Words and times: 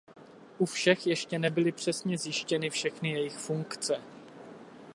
U 0.57 0.65
všech 0.65 1.07
ještě 1.07 1.39
nebyly 1.39 1.71
přesně 1.71 2.17
zjištěny 2.17 2.69
všechny 2.69 3.11
jejich 3.11 3.37
funkce. 3.37 4.01